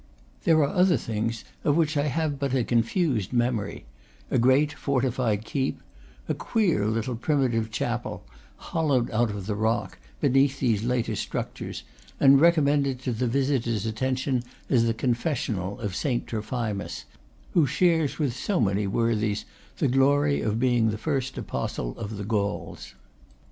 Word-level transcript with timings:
There 0.45 0.57
are 0.63 0.73
other 0.73 0.97
things, 0.97 1.45
of 1.63 1.75
which 1.77 1.95
I 1.95 2.07
have 2.07 2.39
but 2.39 2.55
a 2.55 2.63
con 2.63 2.81
fused 2.81 3.31
memory: 3.31 3.85
a 4.31 4.39
great 4.39 4.73
fortified 4.73 5.45
keep; 5.45 5.79
a 6.27 6.33
queer 6.33 6.87
little 6.87 7.15
primitive 7.15 7.69
chapel, 7.69 8.25
hollowed 8.55 9.11
out 9.11 9.29
of 9.29 9.45
the 9.45 9.53
rock, 9.53 9.99
beneath 10.19 10.59
these 10.59 10.81
later 10.83 11.15
structures, 11.15 11.83
and 12.19 12.41
recommended 12.41 12.97
to 13.01 13.11
the 13.13 13.27
visitor's 13.27 13.85
attention 13.85 14.41
as 14.71 14.85
the 14.87 14.95
confessional 14.95 15.79
of 15.79 15.95
Saint 15.95 16.25
Tro 16.25 16.41
phimus, 16.41 17.03
who 17.51 17.67
shares 17.67 18.17
with 18.17 18.35
so 18.35 18.59
many 18.59 18.87
worthies 18.87 19.45
the 19.77 19.87
glory 19.87 20.41
of 20.41 20.59
being 20.59 20.89
the 20.89 20.97
first 20.97 21.37
apostle 21.37 21.95
of 21.99 22.17
the 22.17 22.25
Gauls. 22.25 22.95